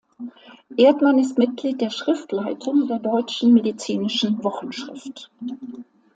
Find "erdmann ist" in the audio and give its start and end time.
0.77-1.37